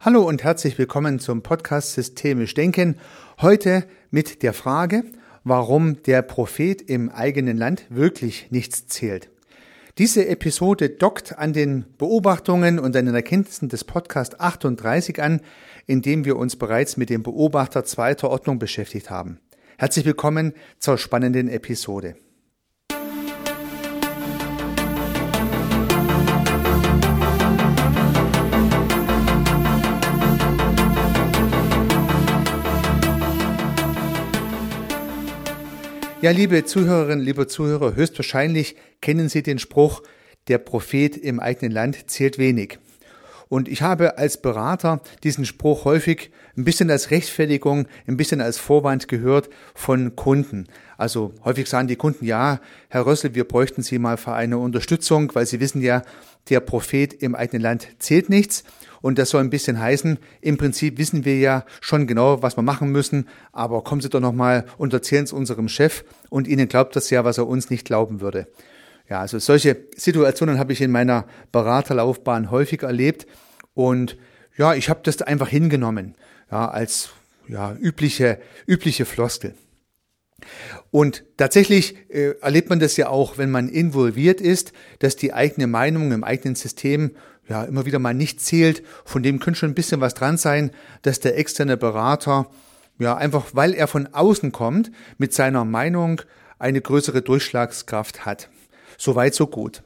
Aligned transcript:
Hallo 0.00 0.22
und 0.22 0.44
herzlich 0.44 0.78
willkommen 0.78 1.18
zum 1.18 1.42
Podcast 1.42 1.94
Systemisch 1.94 2.54
Denken. 2.54 3.00
Heute 3.42 3.82
mit 4.12 4.44
der 4.44 4.52
Frage, 4.52 5.02
warum 5.42 6.00
der 6.04 6.22
Prophet 6.22 6.80
im 6.82 7.08
eigenen 7.08 7.56
Land 7.56 7.84
wirklich 7.88 8.46
nichts 8.52 8.86
zählt. 8.86 9.28
Diese 9.98 10.28
Episode 10.28 10.88
dockt 10.88 11.36
an 11.36 11.52
den 11.52 11.84
Beobachtungen 11.98 12.78
und 12.78 12.94
an 12.94 13.06
den 13.06 13.14
Erkenntnissen 13.16 13.68
des 13.68 13.82
Podcast 13.82 14.40
38 14.40 15.20
an, 15.20 15.40
in 15.88 16.00
dem 16.00 16.24
wir 16.24 16.36
uns 16.36 16.54
bereits 16.54 16.96
mit 16.96 17.10
dem 17.10 17.24
Beobachter 17.24 17.84
zweiter 17.84 18.30
Ordnung 18.30 18.60
beschäftigt 18.60 19.10
haben. 19.10 19.40
Herzlich 19.78 20.06
willkommen 20.06 20.52
zur 20.78 20.96
spannenden 20.96 21.48
Episode. 21.48 22.14
Ja, 36.28 36.34
liebe 36.34 36.62
Zuhörerinnen, 36.62 37.24
liebe 37.24 37.46
Zuhörer, 37.46 37.94
höchstwahrscheinlich 37.94 38.76
kennen 39.00 39.30
Sie 39.30 39.42
den 39.42 39.58
Spruch, 39.58 40.02
der 40.48 40.58
Prophet 40.58 41.16
im 41.16 41.40
eigenen 41.40 41.72
Land 41.72 42.10
zählt 42.10 42.36
wenig. 42.36 42.78
Und 43.48 43.66
ich 43.66 43.80
habe 43.80 44.18
als 44.18 44.42
Berater 44.42 45.00
diesen 45.24 45.46
Spruch 45.46 45.86
häufig 45.86 46.30
ein 46.58 46.64
bisschen 46.64 46.90
als 46.90 47.10
Rechtfertigung, 47.10 47.86
ein 48.06 48.16
bisschen 48.16 48.40
als 48.40 48.58
Vorwand 48.58 49.06
gehört 49.08 49.48
von 49.74 50.16
Kunden. 50.16 50.66
Also 50.96 51.32
häufig 51.44 51.68
sagen 51.68 51.86
die 51.86 51.96
Kunden, 51.96 52.24
ja, 52.24 52.60
Herr 52.88 53.06
Rössel, 53.06 53.34
wir 53.34 53.44
bräuchten 53.44 53.82
Sie 53.82 53.98
mal 53.98 54.16
für 54.16 54.32
eine 54.32 54.58
Unterstützung, 54.58 55.32
weil 55.34 55.46
Sie 55.46 55.60
wissen 55.60 55.80
ja, 55.80 56.02
der 56.48 56.60
Prophet 56.60 57.14
im 57.14 57.36
eigenen 57.36 57.62
Land 57.62 57.88
zählt 58.00 58.28
nichts. 58.28 58.64
Und 59.00 59.18
das 59.18 59.30
soll 59.30 59.42
ein 59.42 59.50
bisschen 59.50 59.78
heißen, 59.78 60.18
im 60.40 60.56
Prinzip 60.56 60.98
wissen 60.98 61.24
wir 61.24 61.38
ja 61.38 61.64
schon 61.80 62.08
genau, 62.08 62.42
was 62.42 62.56
wir 62.58 62.62
machen 62.62 62.90
müssen, 62.90 63.28
aber 63.52 63.84
kommen 63.84 64.00
Sie 64.00 64.08
doch 64.08 64.18
nochmal 64.18 64.64
und 64.76 64.92
erzählen 64.92 65.22
es 65.22 65.32
unserem 65.32 65.68
Chef 65.68 66.04
und 66.30 66.48
Ihnen 66.48 66.66
glaubt 66.66 66.96
das 66.96 67.08
ja, 67.10 67.24
was 67.24 67.38
er 67.38 67.46
uns 67.46 67.70
nicht 67.70 67.84
glauben 67.84 68.20
würde. 68.20 68.48
Ja, 69.08 69.20
also 69.20 69.38
solche 69.38 69.76
Situationen 69.96 70.58
habe 70.58 70.72
ich 70.72 70.80
in 70.80 70.90
meiner 70.90 71.26
Beraterlaufbahn 71.52 72.50
häufig 72.50 72.82
erlebt 72.82 73.28
und 73.74 74.18
ja, 74.56 74.74
ich 74.74 74.90
habe 74.90 75.00
das 75.04 75.22
einfach 75.22 75.48
hingenommen, 75.48 76.16
ja, 76.50 76.68
als 76.68 77.10
ja, 77.48 77.74
übliche, 77.74 78.40
übliche 78.66 79.04
Floskel. 79.04 79.54
Und 80.90 81.24
tatsächlich 81.36 81.96
äh, 82.10 82.34
erlebt 82.40 82.70
man 82.70 82.78
das 82.78 82.96
ja 82.96 83.08
auch, 83.08 83.38
wenn 83.38 83.50
man 83.50 83.68
involviert 83.68 84.40
ist, 84.40 84.72
dass 85.00 85.16
die 85.16 85.32
eigene 85.32 85.66
Meinung 85.66 86.12
im 86.12 86.24
eigenen 86.24 86.54
System 86.54 87.16
ja 87.48 87.64
immer 87.64 87.86
wieder 87.86 87.98
mal 87.98 88.14
nicht 88.14 88.40
zählt. 88.40 88.82
Von 89.04 89.22
dem 89.22 89.40
könnte 89.40 89.60
schon 89.60 89.70
ein 89.70 89.74
bisschen 89.74 90.00
was 90.00 90.14
dran 90.14 90.36
sein, 90.36 90.70
dass 91.02 91.20
der 91.20 91.36
externe 91.36 91.76
Berater 91.76 92.50
ja 92.98 93.16
einfach, 93.16 93.46
weil 93.52 93.74
er 93.74 93.88
von 93.88 94.08
außen 94.12 94.52
kommt, 94.52 94.90
mit 95.18 95.32
seiner 95.34 95.64
Meinung 95.64 96.22
eine 96.58 96.80
größere 96.80 97.22
Durchschlagskraft 97.22 98.26
hat. 98.26 98.48
So 98.96 99.14
weit, 99.14 99.34
so 99.34 99.46
gut. 99.46 99.82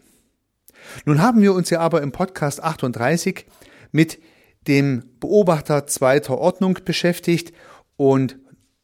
Nun 1.04 1.22
haben 1.22 1.42
wir 1.42 1.54
uns 1.54 1.70
ja 1.70 1.80
aber 1.80 2.02
im 2.02 2.12
Podcast 2.12 2.62
38 2.62 3.46
mit 3.92 4.18
dem 4.66 5.04
Beobachter 5.20 5.86
zweiter 5.86 6.38
Ordnung 6.38 6.78
beschäftigt 6.84 7.52
und 7.96 8.38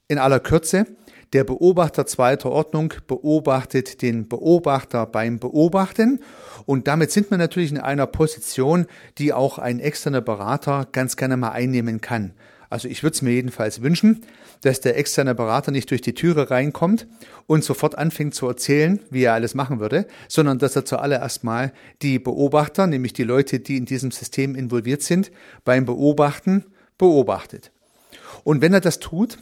in 0.09 0.19
aller 0.19 0.41
Kürze 0.41 0.87
der 1.35 1.45
Beobachter 1.45 2.07
zweiter 2.07 2.51
Ordnung 2.51 2.95
beobachtet 3.07 4.01
den 4.01 4.29
Beobachter 4.29 5.05
beim 5.05 5.39
Beobachten 5.39 6.21
und 6.65 6.89
damit 6.89 7.11
sind 7.11 7.31
wir 7.31 7.37
natürlich 7.37 7.71
in 7.71 7.79
einer 7.79 8.07
Position, 8.07 8.87
die 9.19 9.35
auch 9.35 9.59
ein 9.59 9.79
externer 9.79 10.23
Berater 10.23 10.89
ganz 10.91 11.17
gerne 11.17 11.37
mal 11.37 11.51
einnehmen 11.51 12.01
kann. 12.01 12.33
Also 12.71 12.89
ich 12.89 13.03
würde 13.03 13.15
es 13.15 13.23
mir 13.23 13.33
jedenfalls 13.33 13.83
wünschen, 13.83 14.25
dass 14.63 14.81
der 14.81 14.99
externe 14.99 15.35
Berater 15.35 15.71
nicht 15.71 15.91
durch 15.91 16.01
die 16.01 16.15
Türe 16.15 16.51
reinkommt 16.51 17.07
und 17.47 17.65
sofort 17.65 17.97
anfängt 17.97 18.35
zu 18.35 18.47
erzählen, 18.49 19.01
wie 19.11 19.23
er 19.23 19.35
alles 19.35 19.55
machen 19.55 19.81
würde, 19.81 20.07
sondern 20.29 20.59
dass 20.59 20.77
er 20.77 20.85
zuallererst 20.85 21.45
mal 21.45 21.73
die 22.03 22.19
Beobachter, 22.19 22.87
nämlich 22.87 23.13
die 23.13 23.25
Leute, 23.25 23.61
die 23.61 23.77
in 23.77 23.85
diesem 23.85 24.11
System 24.11 24.55
involviert 24.55 25.03
sind, 25.03 25.31
beim 25.65 25.85
Beobachten 25.85 26.65
beobachtet. 26.99 27.71
Und 28.45 28.61
wenn 28.61 28.75
er 28.75 28.81
das 28.81 28.99
tut, 28.99 29.39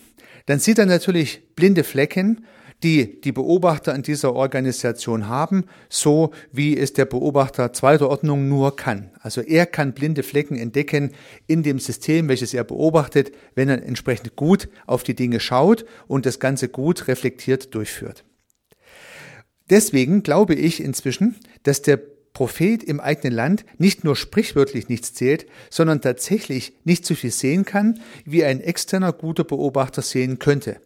dann 0.46 0.58
sieht 0.58 0.78
er 0.78 0.86
natürlich 0.86 1.42
blinde 1.56 1.84
Flecken, 1.84 2.44
die 2.82 3.20
die 3.20 3.32
Beobachter 3.32 3.94
in 3.94 4.02
dieser 4.02 4.34
Organisation 4.34 5.28
haben, 5.28 5.64
so 5.88 6.32
wie 6.52 6.76
es 6.76 6.92
der 6.92 7.06
Beobachter 7.06 7.72
zweiter 7.72 8.08
Ordnung 8.08 8.48
nur 8.48 8.76
kann. 8.76 9.10
Also 9.20 9.40
er 9.40 9.66
kann 9.66 9.94
blinde 9.94 10.22
Flecken 10.22 10.56
entdecken 10.56 11.12
in 11.46 11.62
dem 11.62 11.78
System, 11.78 12.28
welches 12.28 12.54
er 12.54 12.64
beobachtet, 12.64 13.32
wenn 13.54 13.68
er 13.68 13.82
entsprechend 13.82 14.36
gut 14.36 14.68
auf 14.86 15.02
die 15.02 15.14
Dinge 15.14 15.40
schaut 15.40 15.84
und 16.06 16.26
das 16.26 16.38
Ganze 16.38 16.68
gut 16.68 17.08
reflektiert 17.08 17.74
durchführt. 17.74 18.24
Deswegen 19.70 20.22
glaube 20.22 20.54
ich 20.54 20.82
inzwischen, 20.82 21.36
dass 21.62 21.82
der 21.82 22.00
Prophet 22.36 22.84
im 22.84 23.00
eigenen 23.00 23.32
Land 23.32 23.64
nicht 23.78 24.04
nur 24.04 24.14
sprichwörtlich 24.14 24.90
nichts 24.90 25.14
zählt, 25.14 25.46
sondern 25.70 26.02
tatsächlich 26.02 26.74
nicht 26.84 27.06
so 27.06 27.14
viel 27.14 27.30
sehen 27.30 27.64
kann, 27.64 28.00
wie 28.26 28.44
ein 28.44 28.60
externer 28.60 29.14
guter 29.14 29.42
Beobachter 29.42 30.02
sehen 30.02 30.38
könnte. 30.38 30.76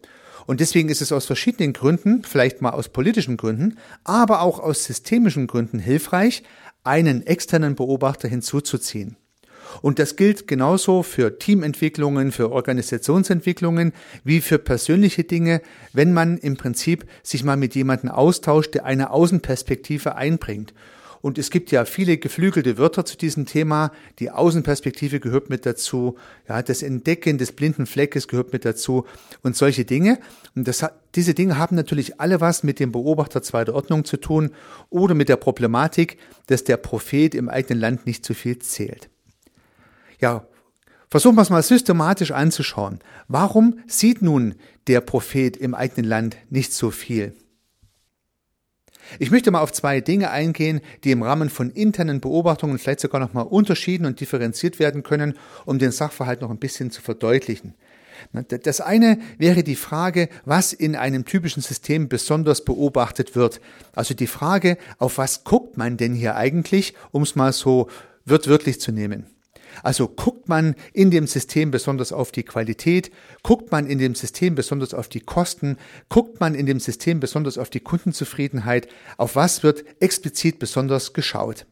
Und 0.45 0.59
deswegen 0.59 0.89
ist 0.89 1.01
es 1.01 1.11
aus 1.11 1.25
verschiedenen 1.25 1.73
Gründen, 1.73 2.23
vielleicht 2.23 2.61
mal 2.61 2.71
aus 2.71 2.89
politischen 2.89 3.37
Gründen, 3.37 3.77
aber 4.03 4.41
auch 4.41 4.59
aus 4.59 4.83
systemischen 4.83 5.47
Gründen 5.47 5.79
hilfreich, 5.79 6.43
einen 6.83 7.25
externen 7.25 7.75
Beobachter 7.75 8.27
hinzuzuziehen. 8.27 9.17
Und 9.81 9.99
das 9.99 10.15
gilt 10.15 10.47
genauso 10.47 11.03
für 11.03 11.39
Teamentwicklungen, 11.39 12.31
für 12.31 12.51
Organisationsentwicklungen 12.51 13.93
wie 14.23 14.41
für 14.41 14.59
persönliche 14.59 15.23
Dinge, 15.23 15.61
wenn 15.93 16.13
man 16.13 16.37
im 16.37 16.57
Prinzip 16.57 17.05
sich 17.23 17.43
mal 17.43 17.57
mit 17.57 17.75
jemandem 17.75 18.09
austauscht, 18.09 18.73
der 18.73 18.85
eine 18.85 19.11
Außenperspektive 19.11 20.15
einbringt. 20.15 20.73
Und 21.21 21.37
es 21.37 21.51
gibt 21.51 21.71
ja 21.71 21.85
viele 21.85 22.17
geflügelte 22.17 22.77
Wörter 22.77 23.05
zu 23.05 23.17
diesem 23.17 23.45
Thema. 23.45 23.91
Die 24.19 24.31
Außenperspektive 24.31 25.19
gehört 25.19 25.49
mit 25.49 25.65
dazu. 25.65 26.17
Ja, 26.47 26.61
das 26.61 26.81
Entdecken 26.81 27.37
des 27.37 27.51
blinden 27.51 27.85
Fleckes 27.85 28.27
gehört 28.27 28.53
mit 28.53 28.65
dazu 28.65 29.05
und 29.43 29.55
solche 29.55 29.85
Dinge. 29.85 30.19
Und 30.55 30.67
das, 30.67 30.85
diese 31.15 31.33
Dinge 31.33 31.57
haben 31.57 31.75
natürlich 31.75 32.19
alle 32.19 32.41
was 32.41 32.63
mit 32.63 32.79
dem 32.79 32.91
Beobachter 32.91 33.41
zweiter 33.41 33.75
Ordnung 33.75 34.05
zu 34.05 34.17
tun 34.17 34.51
oder 34.89 35.13
mit 35.13 35.29
der 35.29 35.37
Problematik, 35.37 36.17
dass 36.47 36.63
der 36.63 36.77
Prophet 36.77 37.35
im 37.35 37.49
eigenen 37.49 37.79
Land 37.79 38.05
nicht 38.05 38.25
zu 38.25 38.33
viel 38.33 38.59
zählt. 38.59 39.09
Ja, 40.19 40.45
Versuchen 41.11 41.35
wir 41.35 41.41
es 41.41 41.49
mal 41.49 41.61
systematisch 41.61 42.31
anzuschauen. 42.31 42.99
Warum 43.27 43.79
sieht 43.85 44.21
nun 44.21 44.55
der 44.87 45.01
Prophet 45.01 45.57
im 45.57 45.75
eigenen 45.75 46.05
Land 46.05 46.37
nicht 46.49 46.71
so 46.71 46.89
viel? 46.89 47.33
Ich 49.19 49.31
möchte 49.31 49.51
mal 49.51 49.61
auf 49.61 49.71
zwei 49.71 50.01
Dinge 50.01 50.31
eingehen, 50.31 50.81
die 51.03 51.11
im 51.11 51.23
Rahmen 51.23 51.49
von 51.49 51.69
internen 51.71 52.21
Beobachtungen 52.21 52.77
vielleicht 52.77 52.99
sogar 52.99 53.19
nochmal 53.19 53.45
unterschieden 53.45 54.05
und 54.05 54.19
differenziert 54.19 54.79
werden 54.79 55.03
können, 55.03 55.37
um 55.65 55.79
den 55.79 55.91
Sachverhalt 55.91 56.41
noch 56.41 56.49
ein 56.49 56.59
bisschen 56.59 56.91
zu 56.91 57.01
verdeutlichen. 57.01 57.73
Das 58.63 58.81
eine 58.81 59.17
wäre 59.37 59.63
die 59.63 59.75
Frage, 59.75 60.29
was 60.45 60.73
in 60.73 60.95
einem 60.95 61.25
typischen 61.25 61.63
System 61.63 62.07
besonders 62.07 62.63
beobachtet 62.63 63.35
wird. 63.35 63.61
Also 63.93 64.13
die 64.13 64.27
Frage, 64.27 64.77
auf 64.99 65.17
was 65.17 65.43
guckt 65.43 65.77
man 65.77 65.97
denn 65.97 66.13
hier 66.13 66.35
eigentlich, 66.35 66.93
um 67.11 67.23
es 67.23 67.35
mal 67.35 67.51
so 67.51 67.89
wirtwörtlich 68.25 68.79
zu 68.79 68.91
nehmen. 68.91 69.25
Also 69.83 70.07
guckt 70.07 70.49
man 70.49 70.75
in 70.93 71.11
dem 71.11 71.27
System 71.27 71.71
besonders 71.71 72.11
auf 72.11 72.31
die 72.31 72.43
Qualität, 72.43 73.11
guckt 73.43 73.71
man 73.71 73.87
in 73.87 73.99
dem 73.99 74.15
System 74.15 74.55
besonders 74.55 74.93
auf 74.93 75.07
die 75.07 75.21
Kosten, 75.21 75.77
guckt 76.09 76.39
man 76.39 76.55
in 76.55 76.65
dem 76.65 76.79
System 76.79 77.19
besonders 77.19 77.57
auf 77.57 77.69
die 77.69 77.79
Kundenzufriedenheit, 77.79 78.87
auf 79.17 79.35
was 79.35 79.63
wird 79.63 79.83
explizit 79.99 80.59
besonders 80.59 81.13
geschaut. 81.13 81.65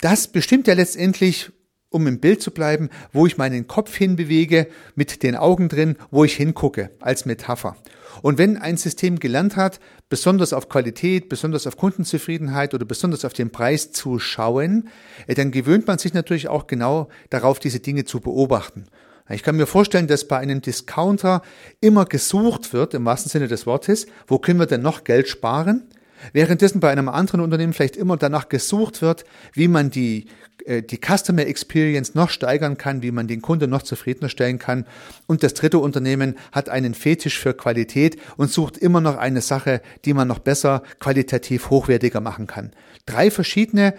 Das 0.00 0.28
bestimmt 0.28 0.68
ja 0.68 0.74
letztendlich, 0.74 1.50
um 1.90 2.06
im 2.06 2.20
Bild 2.20 2.42
zu 2.42 2.50
bleiben, 2.50 2.90
wo 3.12 3.26
ich 3.26 3.38
meinen 3.38 3.66
Kopf 3.66 3.94
hinbewege, 3.96 4.68
mit 4.94 5.22
den 5.22 5.36
Augen 5.36 5.68
drin, 5.68 5.96
wo 6.10 6.24
ich 6.24 6.36
hingucke, 6.36 6.90
als 7.00 7.24
Metapher. 7.24 7.76
Und 8.22 8.38
wenn 8.38 8.56
ein 8.56 8.76
System 8.76 9.18
gelernt 9.18 9.56
hat, 9.56 9.80
besonders 10.08 10.52
auf 10.52 10.68
Qualität, 10.68 11.28
besonders 11.28 11.66
auf 11.66 11.76
Kundenzufriedenheit 11.76 12.74
oder 12.74 12.84
besonders 12.84 13.24
auf 13.24 13.32
den 13.32 13.50
Preis 13.50 13.92
zu 13.92 14.18
schauen, 14.18 14.88
äh, 15.26 15.34
dann 15.34 15.50
gewöhnt 15.50 15.86
man 15.86 15.98
sich 15.98 16.14
natürlich 16.14 16.48
auch 16.48 16.66
genau 16.66 17.08
darauf, 17.30 17.58
diese 17.58 17.80
Dinge 17.80 18.04
zu 18.04 18.20
beobachten. 18.20 18.86
Ich 19.30 19.42
kann 19.42 19.56
mir 19.56 19.66
vorstellen, 19.66 20.06
dass 20.06 20.26
bei 20.26 20.38
einem 20.38 20.62
Discounter 20.62 21.42
immer 21.80 22.06
gesucht 22.06 22.72
wird, 22.72 22.94
im 22.94 23.04
wahrsten 23.04 23.30
Sinne 23.30 23.46
des 23.46 23.66
Wortes, 23.66 24.06
wo 24.26 24.38
können 24.38 24.58
wir 24.58 24.66
denn 24.66 24.80
noch 24.80 25.04
Geld 25.04 25.28
sparen? 25.28 25.86
Währenddessen 26.32 26.80
bei 26.80 26.90
einem 26.90 27.08
anderen 27.08 27.40
Unternehmen 27.40 27.74
vielleicht 27.74 27.96
immer 27.96 28.16
danach 28.16 28.48
gesucht 28.48 29.02
wird, 29.02 29.24
wie 29.52 29.68
man 29.68 29.90
die, 29.90 30.26
die 30.68 30.98
Customer 30.98 31.46
Experience 31.46 32.14
noch 32.14 32.28
steigern 32.28 32.76
kann, 32.76 33.02
wie 33.02 33.10
man 33.10 33.26
den 33.26 33.40
Kunden 33.40 33.70
noch 33.70 33.82
zufriedener 33.82 34.28
stellen 34.28 34.58
kann. 34.58 34.84
Und 35.26 35.42
das 35.42 35.54
dritte 35.54 35.78
Unternehmen 35.78 36.36
hat 36.52 36.68
einen 36.68 36.94
Fetisch 36.94 37.38
für 37.38 37.54
Qualität 37.54 38.18
und 38.36 38.50
sucht 38.50 38.76
immer 38.76 39.00
noch 39.00 39.16
eine 39.16 39.40
Sache, 39.40 39.80
die 40.04 40.12
man 40.12 40.28
noch 40.28 40.40
besser 40.40 40.82
qualitativ 41.00 41.70
hochwertiger 41.70 42.20
machen 42.20 42.46
kann. 42.46 42.72
Drei 43.06 43.30
verschiedene 43.30 43.94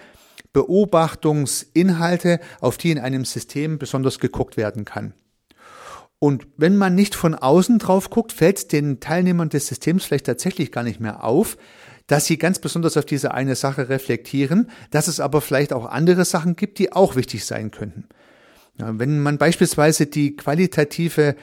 Beobachtungsinhalte, 0.53 2.39
auf 2.59 2.77
die 2.77 2.91
in 2.91 2.99
einem 2.99 3.25
System 3.25 3.79
besonders 3.79 4.19
geguckt 4.19 4.57
werden 4.57 4.85
kann. 4.85 5.13
Und 6.19 6.47
wenn 6.57 6.75
man 6.75 6.95
nicht 6.95 7.15
von 7.15 7.33
außen 7.33 7.79
drauf 7.79 8.09
guckt, 8.09 8.33
fällt 8.33 8.71
den 8.73 8.99
Teilnehmern 8.99 9.49
des 9.49 9.67
Systems 9.67 10.03
vielleicht 10.03 10.25
tatsächlich 10.25 10.71
gar 10.71 10.83
nicht 10.83 10.99
mehr 10.99 11.23
auf, 11.23 11.57
dass 12.09 12.25
sie 12.25 12.37
ganz 12.37 12.57
besonders 12.59 12.97
auf 12.97 13.05
diese 13.05 13.33
eine 13.35 13.55
Sache 13.55 13.87
reflektieren, 13.87 14.69
dass 14.89 15.07
es 15.07 15.19
aber 15.19 15.41
vielleicht 15.41 15.71
auch 15.71 15.85
andere 15.85 16.25
Sachen 16.25 16.55
gibt, 16.55 16.79
die 16.79 16.91
auch 16.91 17.15
wichtig 17.15 17.45
sein 17.45 17.69
könnten. 17.69 18.05
Ja, 18.79 18.97
wenn 18.97 19.19
man 19.19 19.37
beispielsweise 19.37 20.07
die 20.07 20.35
qualitative 20.35 21.35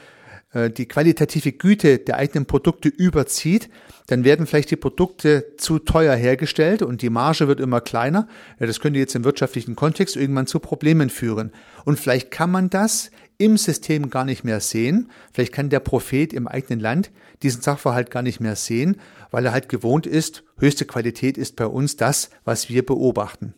äh, 0.53 0.69
die 0.69 0.85
qualitative 0.85 1.53
Güte 1.53 1.99
der 1.99 2.17
eigenen 2.17 2.45
Produkte 2.45 2.89
überzieht, 2.89 3.69
dann 4.07 4.25
werden 4.25 4.45
vielleicht 4.45 4.71
die 4.71 4.75
Produkte 4.75 5.53
zu 5.57 5.79
teuer 5.79 6.15
hergestellt 6.15 6.81
und 6.81 7.01
die 7.01 7.09
Marge 7.09 7.47
wird 7.47 7.61
immer 7.61 7.79
kleiner. 7.79 8.27
Das 8.59 8.81
könnte 8.81 8.99
jetzt 8.99 9.15
im 9.15 9.23
wirtschaftlichen 9.23 9.75
Kontext 9.75 10.15
irgendwann 10.17 10.47
zu 10.47 10.59
Problemen 10.59 11.09
führen. 11.09 11.51
Und 11.85 11.99
vielleicht 11.99 12.29
kann 12.29 12.51
man 12.51 12.69
das 12.69 13.11
im 13.37 13.57
System 13.57 14.09
gar 14.09 14.25
nicht 14.25 14.43
mehr 14.43 14.59
sehen. 14.59 15.11
Vielleicht 15.31 15.53
kann 15.53 15.69
der 15.69 15.79
Prophet 15.79 16.33
im 16.33 16.47
eigenen 16.47 16.79
Land 16.79 17.11
diesen 17.43 17.61
Sachverhalt 17.61 18.09
gar 18.09 18.23
nicht 18.23 18.39
mehr 18.39 18.55
sehen, 18.55 18.99
weil 19.31 19.45
er 19.45 19.51
halt 19.51 19.69
gewohnt 19.69 20.07
ist, 20.07 20.43
höchste 20.57 20.85
Qualität 20.85 21.37
ist 21.37 21.55
bei 21.55 21.67
uns 21.67 21.97
das, 21.97 22.29
was 22.45 22.69
wir 22.69 22.85
beobachten. 22.85 23.53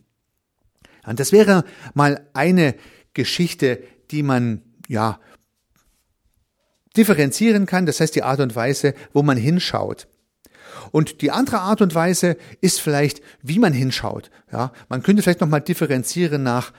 Und 1.06 1.20
das 1.20 1.32
wäre 1.32 1.64
mal 1.94 2.28
eine 2.34 2.76
Geschichte, 3.14 3.82
die 4.12 4.24
man 4.24 4.62
ja 4.88 5.20
differenzieren 6.98 7.66
kann, 7.66 7.86
das 7.86 8.00
heißt 8.00 8.16
die 8.16 8.24
Art 8.24 8.40
und 8.40 8.56
Weise, 8.56 8.94
wo 9.14 9.24
man 9.24 9.38
hinschaut. 9.38 10.08
Und 10.92 11.22
die 11.22 11.32
andere 11.32 11.60
Art 11.60 11.82
und 11.82 11.96
Weise 11.96 12.38
ist 12.62 12.82
vielleicht, 12.82 13.22
wie 13.42 13.60
man 13.60 13.74
hinschaut. 13.74 14.32
Ja, 14.52 14.72
man 14.88 15.04
könnte 15.04 15.22
vielleicht 15.22 15.42
nochmal 15.42 15.62
differenzieren 15.62 16.44
nach 16.44 16.74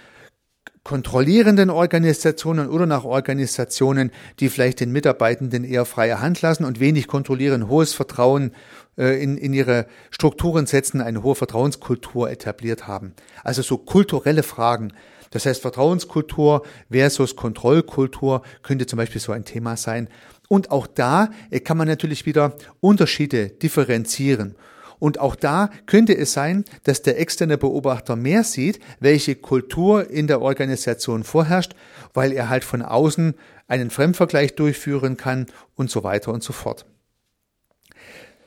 kontrollierenden 0.82 1.68
Organisationen 1.68 2.68
oder 2.68 2.86
nach 2.86 3.04
Organisationen, 3.04 4.10
die 4.38 4.48
vielleicht 4.48 4.80
den 4.80 4.92
Mitarbeitenden 4.92 5.64
eher 5.64 5.84
freie 5.84 6.20
Hand 6.20 6.40
lassen 6.40 6.64
und 6.64 6.80
wenig 6.80 7.06
kontrollieren, 7.06 7.68
hohes 7.68 7.92
Vertrauen 7.92 8.52
äh, 8.96 9.22
in, 9.22 9.36
in 9.36 9.52
ihre 9.52 9.86
Strukturen 10.10 10.66
setzen, 10.66 11.00
eine 11.00 11.22
hohe 11.22 11.34
Vertrauenskultur 11.34 12.30
etabliert 12.30 12.86
haben. 12.86 13.14
Also 13.44 13.62
so 13.62 13.76
kulturelle 13.76 14.42
Fragen. 14.42 14.92
Das 15.30 15.46
heißt, 15.46 15.62
Vertrauenskultur 15.62 16.64
versus 16.90 17.36
Kontrollkultur 17.36 18.42
könnte 18.62 18.86
zum 18.86 18.96
Beispiel 18.96 19.20
so 19.20 19.32
ein 19.32 19.44
Thema 19.44 19.76
sein. 19.76 20.08
Und 20.48 20.70
auch 20.70 20.86
da 20.86 21.28
äh, 21.50 21.60
kann 21.60 21.76
man 21.76 21.88
natürlich 21.88 22.26
wieder 22.26 22.54
Unterschiede 22.80 23.50
differenzieren. 23.50 24.56
Und 25.00 25.18
auch 25.18 25.34
da 25.34 25.70
könnte 25.86 26.16
es 26.16 26.32
sein, 26.32 26.64
dass 26.84 27.02
der 27.02 27.18
externe 27.18 27.58
Beobachter 27.58 28.14
mehr 28.14 28.44
sieht, 28.44 28.78
welche 29.00 29.34
Kultur 29.34 30.08
in 30.08 30.28
der 30.28 30.40
Organisation 30.40 31.24
vorherrscht, 31.24 31.74
weil 32.14 32.32
er 32.32 32.48
halt 32.48 32.62
von 32.62 32.82
außen 32.82 33.34
einen 33.66 33.90
Fremdvergleich 33.90 34.54
durchführen 34.54 35.16
kann 35.16 35.46
und 35.74 35.90
so 35.90 36.04
weiter 36.04 36.32
und 36.32 36.44
so 36.44 36.52
fort. 36.52 36.86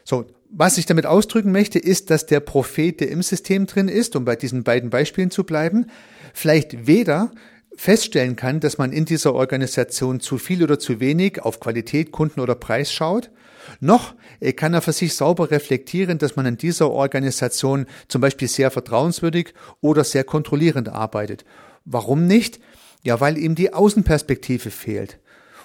So, 0.06 0.26
was 0.50 0.78
ich 0.78 0.86
damit 0.86 1.08
ausdrücken 1.08 1.52
möchte, 1.52 1.80
ist, 1.80 2.12
dass 2.12 2.28
der 2.28 2.40
Prophet, 2.40 3.00
der 3.00 3.10
im 3.10 3.24
System 3.24 3.66
drin 3.66 3.88
ist, 3.88 4.16
um 4.16 4.24
bei 4.24 4.36
diesen 4.36 4.64
beiden 4.64 4.92
Beispielen 4.92 5.32
zu 5.32 5.44
bleiben, 5.44 5.88
vielleicht 6.34 6.86
weder 6.86 7.32
feststellen 7.76 8.36
kann, 8.36 8.60
dass 8.60 8.78
man 8.78 8.92
in 8.92 9.06
dieser 9.06 9.34
Organisation 9.34 10.20
zu 10.20 10.38
viel 10.38 10.64
oder 10.64 10.80
zu 10.80 11.00
wenig 11.00 11.42
auf 11.42 11.60
Qualität, 11.60 12.12
Kunden 12.12 12.40
oder 12.40 12.56
Preis 12.56 12.92
schaut, 12.92 13.32
noch 13.80 14.14
kann 14.56 14.74
er 14.74 14.82
für 14.82 14.92
sich 14.92 15.16
sauber 15.16 15.50
reflektieren, 15.52 16.18
dass 16.18 16.36
man 16.36 16.46
in 16.46 16.58
dieser 16.58 16.92
Organisation 16.92 17.86
zum 18.08 18.22
Beispiel 18.22 18.48
sehr 18.48 18.72
vertrauenswürdig 18.72 19.54
oder 19.82 20.04
sehr 20.04 20.24
kontrollierend 20.24 20.90
arbeitet. 20.90 21.46
Warum 21.86 22.28
nicht? 22.28 22.60
Ja, 23.04 23.20
weil 23.20 23.38
ihm 23.38 23.56
die 23.56 23.74
Außenperspektive 23.74 24.70
fehlt 24.70 25.20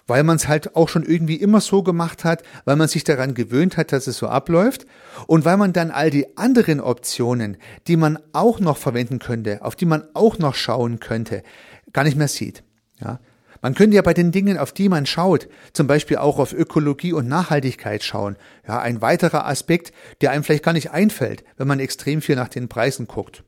weil 0.09 0.25
man 0.25 0.37
es 0.37 0.49
halt 0.49 0.75
auch 0.75 0.89
schon 0.89 1.05
irgendwie 1.05 1.37
immer 1.37 1.61
so 1.61 1.85
gemacht 1.85 2.25
hat, 2.25 2.43
weil 2.65 2.75
man 2.75 2.89
sich 2.89 3.05
daran 3.05 3.35
gewöhnt 3.35 3.77
hat, 3.77 3.93
dass 3.93 4.09
es 4.09 4.19
so 4.19 4.27
abläuft 4.27 4.87
und 5.29 5.45
weil 5.45 5.57
man 5.57 5.73
dann 5.73 5.93
all 5.93 6.11
die 6.11 6.37
anderen 6.37 6.81
Optionen, 6.81 7.59
die 7.87 7.97
man 7.97 8.19
auch 8.33 8.59
noch 8.59 8.79
verwenden 8.79 9.21
könnte, 9.21 9.63
auf 9.63 9.77
die 9.77 9.87
man 9.87 10.03
auch 10.15 10.39
noch 10.39 10.57
schauen 10.57 10.99
könnte, 10.99 11.45
gar 11.93 12.03
nicht 12.03 12.17
mehr 12.17 12.29
sieht. 12.29 12.65
Ja. 13.01 13.21
Man 13.61 13.75
könnte 13.75 13.97
ja 13.97 14.03
bei 14.03 14.15
den 14.15 14.31
Dingen, 14.33 14.57
auf 14.57 14.73
die 14.73 14.89
man 14.89 15.05
schaut, 15.05 15.49
zum 15.73 15.87
Beispiel 15.87 16.19
auch 16.19 16.39
auf 16.39 16.53
Ökologie 16.53 17.13
und 17.13 17.29
Nachhaltigkeit 17.29 18.03
schauen. 18.03 18.37
Ja, 18.67 18.81
ein 18.81 19.03
weiterer 19.03 19.47
Aspekt, 19.47 19.93
der 20.21 20.31
einem 20.31 20.45
vielleicht 20.45 20.65
gar 20.65 20.73
nicht 20.73 20.93
einfällt, 20.93 21.45
wenn 21.57 21.67
man 21.67 21.81
extrem 21.81 22.23
viel 22.23 22.37
nach 22.37 22.49
den 22.49 22.69
Preisen 22.69 23.09
guckt. 23.09 23.43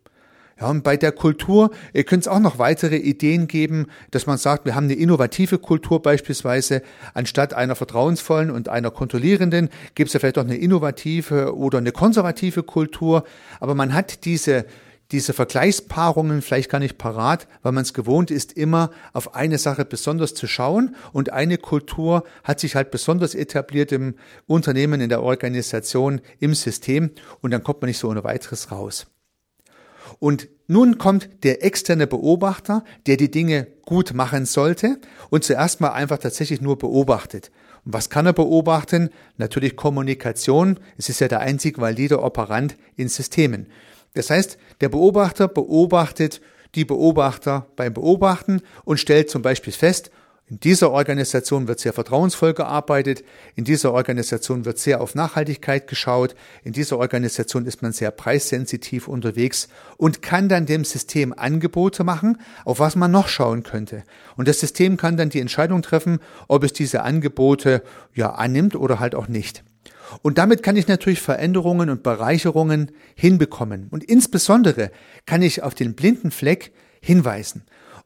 Ja, 0.61 0.69
und 0.69 0.85
bei 0.85 0.97
der 0.97 1.13
Kultur 1.13 1.71
ihr 1.93 2.05
könnt 2.05 2.25
es 2.25 2.29
auch 2.29 2.39
noch 2.39 2.59
weitere 2.59 2.97
Ideen 2.97 3.47
geben, 3.47 3.87
dass 4.11 4.27
man 4.27 4.39
sagt, 4.39 4.67
wir 4.67 4.75
haben 4.75 4.85
eine 4.85 4.95
innovative 4.95 5.59
Kultur 5.59 6.03
beispielsweise, 6.03 6.83
anstatt 7.15 7.55
einer 7.55 7.77
vertrauensvollen 7.77 8.51
und 8.51 8.69
einer 8.69 8.91
kontrollierenden, 8.91 9.71
gibt 9.95 10.09
es 10.09 10.15
ja 10.15 10.21
vielleicht 10.21 10.39
auch 10.39 10.45
eine 10.45 10.57
innovative 10.57 11.57
oder 11.57 11.79
eine 11.79 11.93
konservative 11.93 12.63
Kultur. 12.63 13.25
Aber 13.59 13.75
man 13.75 13.95
hat 13.95 14.25
diese 14.25 14.67
diese 15.13 15.33
Vergleichspaarungen 15.33 16.41
vielleicht 16.41 16.71
gar 16.71 16.79
nicht 16.79 16.97
parat, 16.97 17.49
weil 17.63 17.73
man 17.73 17.83
es 17.83 17.95
gewohnt 17.95 18.31
ist, 18.31 18.53
immer 18.53 18.91
auf 19.13 19.35
eine 19.35 19.59
Sache 19.59 19.85
besonders 19.85 20.35
zu 20.35 20.47
schauen 20.47 20.95
und 21.13 21.33
eine 21.33 21.59
Kultur 21.59 22.23
hat 22.45 22.61
sich 22.61 22.77
halt 22.77 22.91
besonders 22.91 23.35
etabliert 23.35 23.91
im 23.91 24.15
Unternehmen, 24.47 25.01
in 25.01 25.09
der 25.09 25.23
Organisation, 25.23 26.21
im 26.39 26.55
System 26.55 27.11
und 27.41 27.51
dann 27.51 27.65
kommt 27.65 27.83
man 27.83 27.89
nicht 27.89 27.99
so 27.99 28.09
ohne 28.09 28.23
weiteres 28.23 28.71
raus. 28.71 29.07
Und 30.19 30.49
nun 30.67 30.99
kommt 30.99 31.29
der 31.43 31.65
externe 31.65 32.07
Beobachter, 32.07 32.85
der 33.07 33.17
die 33.17 33.31
Dinge 33.31 33.67
gut 33.85 34.15
machen 34.15 34.47
sollte 34.47 35.01
und 35.31 35.45
zuerst 35.45 35.81
mal 35.81 35.91
einfach 35.91 36.19
tatsächlich 36.19 36.61
nur 36.61 36.79
beobachtet. 36.79 37.51
Und 37.85 37.95
was 37.95 38.11
kann 38.11 38.27
er 38.27 38.33
beobachten? 38.33 39.11
Natürlich 39.37 39.77
Kommunikation. 39.77 40.79
Es 40.97 41.09
ist 41.09 41.21
ja 41.21 41.29
der 41.29 41.41
einzig 41.41 41.79
valide 41.79 42.23
Operant 42.23 42.77
in 42.97 43.09
Systemen. 43.09 43.67
Das 44.15 44.31
heißt, 44.31 44.59
der 44.81 44.89
Beobachter 44.89 45.49
beobachtet 45.49 46.41
die 46.75 46.85
Beobachter 46.85 47.67
beim 47.77 47.95
Beobachten 47.95 48.63
und 48.85 49.01
stellt 49.01 49.31
zum 49.31 49.43
Beispiel 49.43 49.73
fest, 49.73 50.11
in 50.51 50.59
dieser 50.59 50.91
Organisation 50.91 51.69
wird 51.69 51.79
sehr 51.79 51.93
vertrauensvoll 51.93 52.55
gearbeitet, 52.55 53.23
in 53.55 53.63
dieser 53.63 53.93
Organisation 53.93 54.65
wird 54.65 54.81
sehr 54.81 55.01
auf 55.01 55.15
Nachhaltigkeit 55.15 55.87
geschaut, 55.87 56.35
in 56.65 56.73
dieser 56.73 56.99
Organisation 56.99 57.67
ist 57.67 57.83
man 57.83 57.93
sehr 57.93 58.11
preissensitiv 58.11 59.07
unterwegs 59.07 59.69
und 59.97 60.23
kann 60.23 60.49
dann 60.49 60.67
dem 60.67 60.85
System 60.85 61.33
Angebote 61.33 62.03
machen, 62.03 62.39
auf 62.65 62.81
was 62.81 62.97
man 62.97 63.13
noch 63.13 63.29
schauen 63.29 63.63
könnte. 63.63 64.03
Und 64.37 64.49
das 64.49 64.59
System 64.59 64.97
kann 64.97 65.17
dann 65.17 65.31
die 65.31 65.39
Entscheidung 65.39 65.83
treffen, 65.83 66.19
ob 66.49 66.65
es 66.65 66.73
diese 66.73 67.03
Angebote 67.03 67.85
ja 68.13 68.31
annimmt 68.33 68.75
oder 68.75 68.99
halt 68.99 69.15
auch 69.15 69.29
nicht. 69.29 69.63
Und 70.23 70.39
damit 70.39 70.65
kann 70.65 70.77
ich 70.77 70.89
natürlich 70.89 71.21
Veränderungen 71.21 71.91
und 71.91 72.03
Bereicherungen 72.03 72.91
hinbekommen. 73.15 73.87
Und 73.91 74.03
insbesondere 74.03 74.91
kann 75.27 75.43
ich 75.43 75.63
auf 75.63 75.77
den 75.77 75.95
blinden 75.95 76.33
Fleck 76.33 76.73
hinweisen 77.01 77.63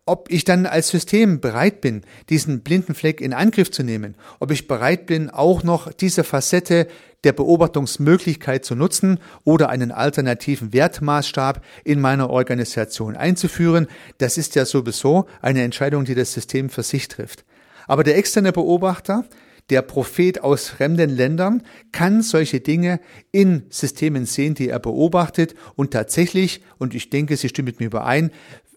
ob 0.06 0.30
ich 0.30 0.44
dann 0.44 0.66
als 0.66 0.88
System 0.88 1.40
bereit 1.40 1.80
bin, 1.80 2.02
diesen 2.28 2.62
blinden 2.62 2.94
Fleck 2.94 3.20
in 3.20 3.32
Angriff 3.32 3.70
zu 3.70 3.82
nehmen, 3.82 4.16
ob 4.38 4.50
ich 4.50 4.68
bereit 4.68 5.06
bin, 5.06 5.30
auch 5.30 5.62
noch 5.62 5.92
diese 5.92 6.25
Facette 6.25 6.87
der 7.25 7.32
Beobachtungsmöglichkeit 7.32 8.64
zu 8.64 8.75
nutzen 8.75 9.18
oder 9.44 9.70
einen 9.70 9.92
alternativen 9.92 10.75
Wertmaßstab 10.75 11.64
in 11.82 12.00
meiner 12.00 12.28
Organisation 12.28 13.16
einzuführen, 13.16 13.87
das 14.18 14.37
ist 14.37 14.54
ja 14.54 14.66
sowieso 14.66 15.26
eine 15.40 15.62
Entscheidung, 15.62 16.04
die 16.04 16.14
das 16.14 16.34
System 16.34 16.68
für 16.68 16.82
sich 16.82 17.08
trifft. 17.08 17.44
Aber 17.87 18.04
der 18.04 18.16
externe 18.18 18.52
Beobachter, 18.52 19.25
der 19.70 19.80
Prophet 19.80 20.42
aus 20.42 20.68
fremden 20.68 21.08
Ländern 21.08 21.62
kann 21.90 22.20
solche 22.20 22.61
Dinge 22.61 23.00
in 23.32 23.64
Systemen 23.70 24.26
sehen, 24.26 24.54
die 24.54 24.68
er 24.68 24.78
beobachtet 24.78 25.54
und 25.75 25.90
tatsächlich, 25.90 26.62
und 26.76 26.94
ich 26.94 27.08
denke, 27.08 27.38
Sie 27.38 27.49
stimmen 27.49 27.66
mit 27.66 27.80
mir 27.80 27.87
überein, 27.87 28.30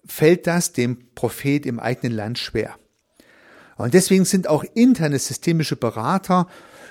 fällt 0.07 0.47
das 0.47 0.73
dem 0.73 1.13
Prophet 1.15 1.65
im 1.65 1.79
eigenen 1.79 2.15
Land 2.15 2.39
schwer. 2.39 2.75
Und 3.77 3.93
deswegen 3.93 4.25
sind 4.25 4.47
auch 4.47 4.63
interne 4.73 5.19
systemische 5.19 5.75
Berater 5.75 6.47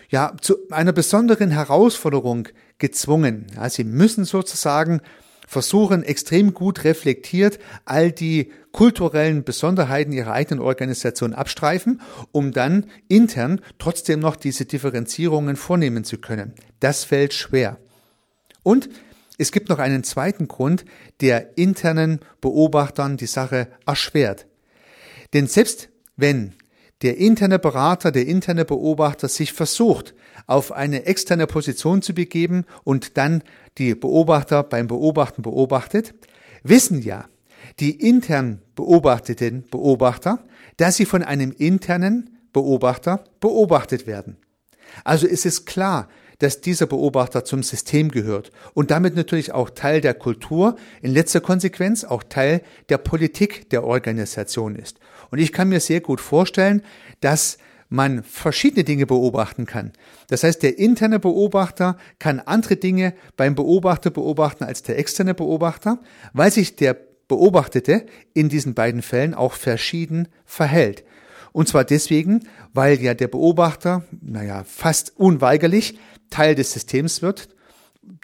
ja 0.08 0.34
zu 0.40 0.56
einer 0.70 0.92
besonderen 0.92 1.50
Herausforderung 1.50 2.48
gezwungen. 2.78 3.46
Ja, 3.56 3.68
sie 3.68 3.84
müssen 3.84 4.24
sozusagen 4.24 5.00
versuchen, 5.48 6.02
extrem 6.02 6.54
gut 6.54 6.84
reflektiert 6.84 7.58
all 7.84 8.12
die 8.12 8.52
kulturellen 8.72 9.44
Besonderheiten 9.44 10.12
ihrer 10.12 10.32
eigenen 10.32 10.60
Organisation 10.60 11.32
abstreifen, 11.32 12.00
um 12.32 12.52
dann 12.52 12.86
intern 13.08 13.60
trotzdem 13.78 14.20
noch 14.20 14.36
diese 14.36 14.66
Differenzierungen 14.66 15.56
vornehmen 15.56 16.04
zu 16.04 16.18
können. 16.18 16.52
Das 16.80 17.04
fällt 17.04 17.32
schwer. 17.32 17.78
Und 18.62 18.88
es 19.38 19.52
gibt 19.52 19.68
noch 19.68 19.78
einen 19.78 20.04
zweiten 20.04 20.48
Grund, 20.48 20.84
der 21.20 21.58
internen 21.58 22.20
Beobachtern 22.40 23.16
die 23.16 23.26
Sache 23.26 23.68
erschwert. 23.86 24.46
Denn 25.32 25.46
selbst 25.46 25.88
wenn 26.16 26.54
der 27.02 27.18
interne 27.18 27.58
Berater, 27.58 28.10
der 28.10 28.26
interne 28.26 28.64
Beobachter 28.64 29.28
sich 29.28 29.52
versucht, 29.52 30.14
auf 30.46 30.72
eine 30.72 31.04
externe 31.04 31.46
Position 31.46 32.00
zu 32.00 32.14
begeben 32.14 32.64
und 32.84 33.18
dann 33.18 33.42
die 33.76 33.94
Beobachter 33.94 34.62
beim 34.62 34.86
Beobachten 34.86 35.42
beobachtet, 35.42 36.14
wissen 36.62 37.02
ja 37.02 37.26
die 37.80 38.08
intern 38.08 38.62
beobachteten 38.74 39.64
Beobachter, 39.70 40.44
dass 40.76 40.96
sie 40.96 41.04
von 41.04 41.22
einem 41.22 41.52
internen 41.52 42.38
Beobachter 42.52 43.24
beobachtet 43.40 44.06
werden. 44.06 44.36
Also 45.04 45.26
ist 45.26 45.44
es 45.44 45.64
klar, 45.64 46.08
dass 46.38 46.60
dieser 46.60 46.86
Beobachter 46.86 47.44
zum 47.44 47.62
System 47.62 48.10
gehört 48.10 48.52
und 48.74 48.90
damit 48.90 49.16
natürlich 49.16 49.52
auch 49.52 49.70
Teil 49.70 50.00
der 50.00 50.14
Kultur, 50.14 50.76
in 51.02 51.12
letzter 51.12 51.40
Konsequenz 51.40 52.04
auch 52.04 52.22
Teil 52.22 52.62
der 52.88 52.98
Politik 52.98 53.70
der 53.70 53.84
Organisation 53.84 54.76
ist. 54.76 54.98
Und 55.30 55.38
ich 55.38 55.52
kann 55.52 55.68
mir 55.68 55.80
sehr 55.80 56.00
gut 56.00 56.20
vorstellen, 56.20 56.82
dass 57.20 57.58
man 57.88 58.22
verschiedene 58.24 58.84
Dinge 58.84 59.06
beobachten 59.06 59.66
kann. 59.66 59.92
Das 60.28 60.42
heißt, 60.42 60.62
der 60.62 60.78
interne 60.78 61.18
Beobachter 61.20 61.96
kann 62.18 62.40
andere 62.40 62.76
Dinge 62.76 63.14
beim 63.36 63.54
Beobachter 63.54 64.10
beobachten 64.10 64.64
als 64.64 64.82
der 64.82 64.98
externe 64.98 65.34
Beobachter, 65.34 66.00
weil 66.32 66.50
sich 66.50 66.76
der 66.76 66.96
Beobachtete 67.28 68.06
in 68.34 68.48
diesen 68.48 68.74
beiden 68.74 69.02
Fällen 69.02 69.34
auch 69.34 69.52
verschieden 69.52 70.28
verhält. 70.44 71.04
Und 71.56 71.68
zwar 71.68 71.84
deswegen, 71.84 72.46
weil 72.74 73.00
ja 73.00 73.14
der 73.14 73.28
Beobachter, 73.28 74.04
naja, 74.20 74.62
fast 74.64 75.14
unweigerlich 75.16 75.98
Teil 76.28 76.54
des 76.54 76.70
Systems 76.74 77.22
wird, 77.22 77.48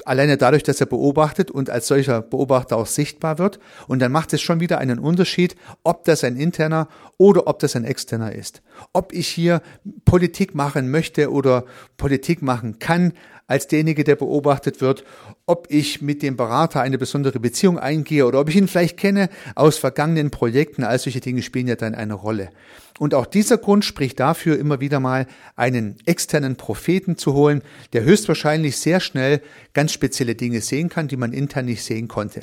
alleine 0.04 0.36
dadurch, 0.36 0.64
dass 0.64 0.82
er 0.82 0.86
beobachtet 0.86 1.50
und 1.50 1.70
als 1.70 1.86
solcher 1.86 2.20
Beobachter 2.20 2.76
auch 2.76 2.86
sichtbar 2.86 3.38
wird. 3.38 3.58
Und 3.88 4.00
dann 4.00 4.12
macht 4.12 4.34
es 4.34 4.42
schon 4.42 4.60
wieder 4.60 4.76
einen 4.76 4.98
Unterschied, 4.98 5.56
ob 5.82 6.04
das 6.04 6.24
ein 6.24 6.36
interner 6.36 6.88
oder 7.16 7.46
ob 7.46 7.58
das 7.58 7.74
ein 7.74 7.84
externer 7.84 8.34
ist. 8.34 8.60
Ob 8.92 9.14
ich 9.14 9.28
hier 9.28 9.62
Politik 10.04 10.54
machen 10.54 10.90
möchte 10.90 11.32
oder 11.32 11.64
Politik 11.96 12.42
machen 12.42 12.80
kann, 12.80 13.14
als 13.46 13.66
derjenige, 13.66 14.04
der 14.04 14.16
beobachtet 14.16 14.82
wird, 14.82 15.04
ob 15.46 15.66
ich 15.70 16.00
mit 16.00 16.22
dem 16.22 16.36
Berater 16.36 16.80
eine 16.80 16.98
besondere 16.98 17.40
Beziehung 17.40 17.78
eingehe 17.78 18.26
oder 18.26 18.40
ob 18.40 18.48
ich 18.48 18.56
ihn 18.56 18.68
vielleicht 18.68 18.96
kenne 18.96 19.28
aus 19.54 19.76
vergangenen 19.76 20.30
Projekten. 20.30 20.84
All 20.84 20.98
solche 20.98 21.20
Dinge 21.20 21.42
spielen 21.42 21.66
ja 21.66 21.74
dann 21.74 21.94
eine 21.94 22.14
Rolle. 22.14 22.50
Und 22.98 23.14
auch 23.14 23.26
dieser 23.26 23.58
Grund 23.58 23.84
spricht 23.84 24.20
dafür, 24.20 24.58
immer 24.58 24.80
wieder 24.80 25.00
mal 25.00 25.26
einen 25.56 25.96
externen 26.06 26.56
Propheten 26.56 27.16
zu 27.16 27.34
holen, 27.34 27.62
der 27.92 28.04
höchstwahrscheinlich 28.04 28.76
sehr 28.76 29.00
schnell 29.00 29.42
ganz 29.72 29.92
spezielle 29.92 30.36
Dinge 30.36 30.60
sehen 30.60 30.88
kann, 30.88 31.08
die 31.08 31.16
man 31.16 31.32
intern 31.32 31.64
nicht 31.64 31.82
sehen 31.82 32.06
konnte. 32.06 32.42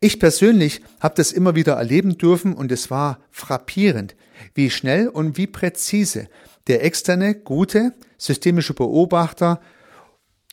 Ich 0.00 0.18
persönlich 0.18 0.82
habe 1.00 1.14
das 1.14 1.32
immer 1.32 1.54
wieder 1.54 1.74
erleben 1.74 2.18
dürfen 2.18 2.54
und 2.54 2.72
es 2.72 2.90
war 2.90 3.20
frappierend, 3.30 4.16
wie 4.54 4.70
schnell 4.70 5.08
und 5.08 5.38
wie 5.38 5.46
präzise 5.46 6.28
der 6.66 6.84
externe, 6.84 7.34
gute, 7.34 7.92
systemische 8.18 8.74
Beobachter 8.74 9.60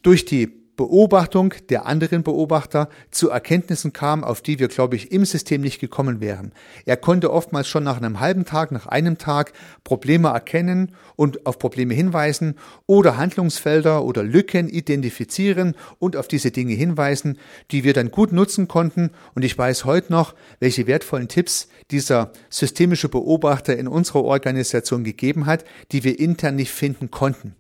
durch 0.04 0.26
die 0.26 0.61
Beobachtung 0.82 1.54
der 1.70 1.86
anderen 1.86 2.24
Beobachter 2.24 2.90
zu 3.12 3.30
Erkenntnissen 3.30 3.94
kam, 3.94 4.24
auf 4.24 4.42
die 4.42 4.58
wir, 4.58 4.68
glaube 4.68 4.96
ich, 4.96 5.12
im 5.12 5.26
System 5.26 5.62
nicht 5.62 5.80
gekommen 5.80 6.22
wären. 6.22 6.54
Er 6.88 6.98
konnte 6.98 7.32
oftmals 7.32 7.68
schon 7.68 7.84
nach 7.84 7.98
einem 7.98 8.20
halben 8.20 8.46
Tag, 8.46 8.72
nach 8.72 8.88
einem 8.88 9.20
Tag 9.20 9.54
Probleme 9.84 10.30
erkennen 10.30 10.96
und 11.16 11.46
auf 11.46 11.60
Probleme 11.60 11.94
hinweisen 11.94 12.56
oder 12.88 13.18
Handlungsfelder 13.18 14.04
oder 14.04 14.24
Lücken 14.24 14.70
identifizieren 14.70 15.76
und 16.00 16.18
auf 16.18 16.28
diese 16.28 16.50
Dinge 16.50 16.74
hinweisen, 16.74 17.38
die 17.70 17.84
wir 17.84 17.94
dann 17.94 18.10
gut 18.10 18.32
nutzen 18.32 18.68
konnten. 18.68 19.12
Und 19.36 19.46
ich 19.46 19.56
weiß 19.56 19.86
heute 19.86 20.12
noch, 20.12 20.34
welche 20.60 20.88
wertvollen 20.88 21.28
Tipps 21.28 21.68
dieser 21.92 22.32
systemische 22.50 23.08
Beobachter 23.08 23.78
in 23.78 23.88
unserer 23.88 24.24
Organisation 24.24 25.04
gegeben 25.04 25.46
hat, 25.46 25.64
die 25.92 26.04
wir 26.04 26.18
intern 26.18 26.56
nicht 26.56 26.72
finden 26.72 27.12
konnten. 27.12 27.56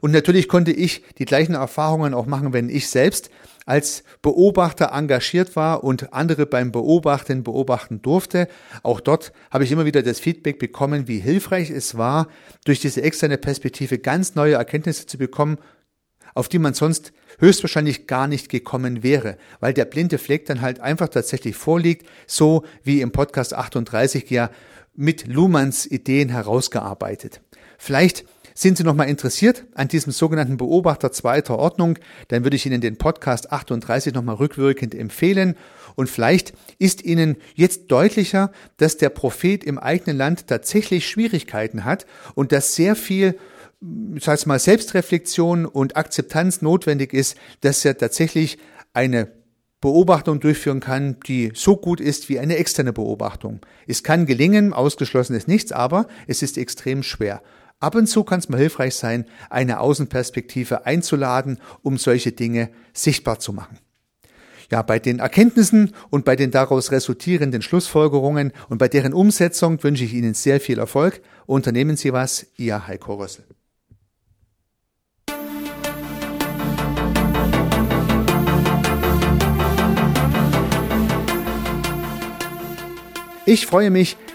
Und 0.00 0.12
natürlich 0.12 0.48
konnte 0.48 0.72
ich 0.72 1.02
die 1.18 1.24
gleichen 1.24 1.54
Erfahrungen 1.54 2.14
auch 2.14 2.26
machen, 2.26 2.52
wenn 2.52 2.68
ich 2.68 2.88
selbst 2.88 3.30
als 3.66 4.02
Beobachter 4.22 4.90
engagiert 4.92 5.54
war 5.56 5.84
und 5.84 6.12
andere 6.12 6.46
beim 6.46 6.72
Beobachten 6.72 7.42
beobachten 7.44 8.02
durfte. 8.02 8.48
Auch 8.82 9.00
dort 9.00 9.32
habe 9.50 9.64
ich 9.64 9.72
immer 9.72 9.84
wieder 9.84 10.02
das 10.02 10.20
Feedback 10.20 10.58
bekommen, 10.58 11.08
wie 11.08 11.18
hilfreich 11.18 11.70
es 11.70 11.96
war, 11.96 12.28
durch 12.64 12.80
diese 12.80 13.02
externe 13.02 13.38
Perspektive 13.38 13.98
ganz 13.98 14.34
neue 14.34 14.54
Erkenntnisse 14.54 15.06
zu 15.06 15.18
bekommen, 15.18 15.58
auf 16.34 16.48
die 16.48 16.58
man 16.58 16.74
sonst 16.74 17.12
höchstwahrscheinlich 17.38 18.06
gar 18.06 18.26
nicht 18.26 18.48
gekommen 18.48 19.02
wäre, 19.02 19.36
weil 19.60 19.74
der 19.74 19.84
blinde 19.84 20.18
Fleck 20.18 20.46
dann 20.46 20.60
halt 20.60 20.80
einfach 20.80 21.08
tatsächlich 21.08 21.56
vorliegt, 21.56 22.06
so 22.26 22.64
wie 22.82 23.00
im 23.00 23.12
Podcast 23.12 23.54
38 23.54 24.28
ja 24.30 24.50
mit 24.94 25.26
Luhmanns 25.26 25.86
Ideen 25.86 26.28
herausgearbeitet. 26.28 27.40
Vielleicht 27.78 28.24
sind 28.54 28.78
Sie 28.78 28.84
noch 28.84 28.94
mal 28.94 29.04
interessiert 29.04 29.64
an 29.74 29.88
diesem 29.88 30.12
sogenannten 30.12 30.56
Beobachter 30.56 31.12
zweiter 31.12 31.58
Ordnung, 31.58 31.98
dann 32.28 32.44
würde 32.44 32.56
ich 32.56 32.66
Ihnen 32.66 32.80
den 32.80 32.96
Podcast 32.96 33.52
38 33.52 34.14
noch 34.14 34.22
mal 34.22 34.34
rückwirkend 34.34 34.94
empfehlen 34.94 35.56
und 35.94 36.08
vielleicht 36.08 36.52
ist 36.78 37.04
Ihnen 37.04 37.36
jetzt 37.54 37.90
deutlicher, 37.90 38.52
dass 38.76 38.96
der 38.96 39.10
Prophet 39.10 39.64
im 39.64 39.78
eigenen 39.78 40.16
Land 40.16 40.46
tatsächlich 40.46 41.08
Schwierigkeiten 41.08 41.84
hat 41.84 42.06
und 42.34 42.52
dass 42.52 42.74
sehr 42.74 42.96
viel 42.96 43.36
ich 44.14 44.22
sage 44.22 44.42
mal 44.46 44.60
Selbstreflexion 44.60 45.66
und 45.66 45.96
Akzeptanz 45.96 46.62
notwendig 46.62 47.12
ist, 47.12 47.36
dass 47.62 47.84
er 47.84 47.98
tatsächlich 47.98 48.58
eine 48.92 49.32
Beobachtung 49.80 50.38
durchführen 50.38 50.78
kann, 50.80 51.16
die 51.26 51.50
so 51.54 51.76
gut 51.76 52.00
ist 52.00 52.28
wie 52.28 52.38
eine 52.38 52.56
externe 52.56 52.92
Beobachtung. 52.92 53.60
Es 53.88 54.04
kann 54.04 54.26
gelingen, 54.26 54.72
ausgeschlossen 54.72 55.34
ist 55.34 55.48
nichts, 55.48 55.72
aber 55.72 56.06
es 56.28 56.42
ist 56.42 56.56
extrem 56.56 57.02
schwer. 57.02 57.42
Ab 57.82 57.96
und 57.96 58.06
zu 58.06 58.22
kann 58.22 58.38
es 58.38 58.48
mal 58.48 58.58
hilfreich 58.58 58.94
sein, 58.94 59.24
eine 59.50 59.80
Außenperspektive 59.80 60.86
einzuladen, 60.86 61.58
um 61.82 61.98
solche 61.98 62.30
Dinge 62.30 62.70
sichtbar 62.92 63.40
zu 63.40 63.52
machen. 63.52 63.76
Ja, 64.70 64.82
bei 64.82 65.00
den 65.00 65.18
Erkenntnissen 65.18 65.92
und 66.08 66.24
bei 66.24 66.36
den 66.36 66.52
daraus 66.52 66.92
resultierenden 66.92 67.60
Schlussfolgerungen 67.60 68.52
und 68.68 68.78
bei 68.78 68.86
deren 68.86 69.12
Umsetzung 69.12 69.82
wünsche 69.82 70.04
ich 70.04 70.14
Ihnen 70.14 70.34
sehr 70.34 70.60
viel 70.60 70.78
Erfolg. 70.78 71.22
Unternehmen 71.44 71.96
Sie 71.96 72.12
was, 72.12 72.46
Ihr 72.56 72.86
Heiko 72.86 73.14
Rössel. 73.14 73.44
Ich 83.44 83.66
freue 83.66 83.90
mich, 83.90 84.16